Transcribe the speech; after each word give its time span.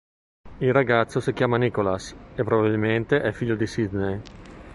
Il 0.57 0.73
ragazzo 0.73 1.19
si 1.19 1.31
chiama 1.31 1.57
Nicholas, 1.57 2.15
e 2.33 2.43
probabilmente 2.43 3.21
è 3.21 3.31
figlio 3.31 3.53
di 3.55 3.67
Sydney. 3.67 4.21